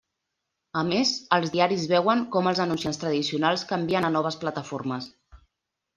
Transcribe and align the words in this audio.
A 0.79 0.81
més, 0.87 1.11
els 1.37 1.51
diaris 1.57 1.83
veuen 1.91 2.25
com 2.37 2.49
els 2.53 2.63
anunciants 2.65 3.01
tradicionals 3.03 3.67
canvien 3.73 4.09
a 4.09 4.15
noves 4.19 4.43
plataformes. 4.45 5.13